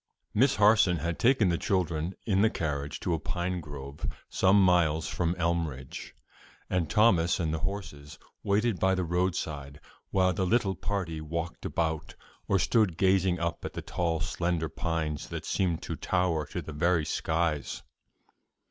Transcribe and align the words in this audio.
Miss 0.33 0.55
Harson 0.55 0.97
had 0.97 1.19
taken 1.19 1.49
the 1.49 1.59
children 1.59 2.15
in 2.25 2.41
the 2.41 2.49
carriage 2.49 2.99
to 3.01 3.13
a 3.13 3.19
pine 3.19 3.59
grove 3.61 4.07
some 4.29 4.59
miles 4.59 5.07
from 5.07 5.35
Elmridge, 5.35 6.15
and 6.71 6.89
Thomas 6.89 7.39
and 7.39 7.53
the 7.53 7.59
horses 7.59 8.17
waited 8.41 8.79
by 8.79 8.95
the 8.95 9.03
roadside 9.03 9.79
while 10.09 10.33
the 10.33 10.43
little 10.43 10.73
party 10.73 11.21
walked 11.21 11.67
about 11.67 12.15
or 12.47 12.57
stood 12.57 12.97
gazing 12.97 13.39
up 13.39 13.63
at 13.63 13.73
the 13.73 13.83
tall 13.83 14.19
slender 14.19 14.69
trees 14.69 15.27
that 15.29 15.45
seemed 15.45 15.83
to 15.83 15.95
tower 15.95 16.47
to 16.47 16.63
the 16.63 16.73
very 16.73 17.05
skies. 17.05 17.83